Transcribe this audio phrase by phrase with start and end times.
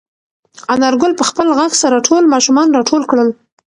[0.73, 3.29] انارګل په خپل غږ سره ټول ماشومان راټول کړل.